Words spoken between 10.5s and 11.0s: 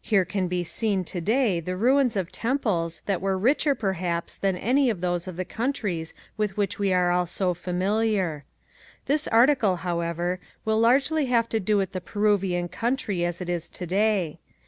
will